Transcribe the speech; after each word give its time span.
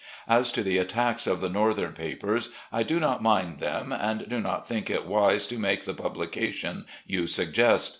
As 0.27 0.51
to 0.53 0.63
the 0.63 0.79
attacks 0.79 1.27
of 1.27 1.41
the 1.41 1.47
Northern 1.49 1.93
papers, 1.93 2.49
I 2.71 2.81
do 2.81 2.99
not 2.99 3.21
mind 3.21 3.59
them, 3.59 3.93
and 3.93 4.27
do 4.27 4.41
not 4.41 4.65
think 4.67 4.89
it 4.89 5.05
wise 5.05 5.45
to 5.45 5.59
make 5.59 5.85
the 5.85 5.93
publication 5.93 6.87
you 7.05 7.27
suggest. 7.27 7.89